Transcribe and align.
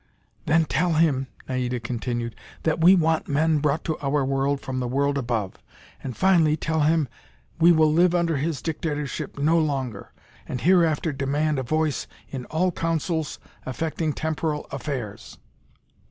"Then 0.47 0.65
tell 0.65 0.93
him," 0.93 1.27
Naida 1.47 1.79
continued, 1.79 2.35
"that 2.63 2.81
we 2.81 2.95
want 2.95 3.27
men 3.27 3.59
brought 3.59 3.83
to 3.83 3.99
our 3.99 4.25
world 4.25 4.59
from 4.59 4.79
the 4.79 4.87
world 4.87 5.15
above. 5.15 5.53
And 6.03 6.17
finally 6.17 6.57
tell 6.57 6.79
him 6.79 7.07
we 7.59 7.71
will 7.71 7.93
live 7.93 8.15
under 8.15 8.37
his 8.37 8.63
dictatorship 8.63 9.37
no 9.37 9.59
longer, 9.59 10.11
and 10.47 10.61
hereafter 10.61 11.13
demand 11.13 11.59
a 11.59 11.61
voice 11.61 12.07
in 12.29 12.45
all 12.45 12.71
councils 12.71 13.37
affecting 13.63 14.11
temporal 14.11 14.65
affairs." 14.71 15.37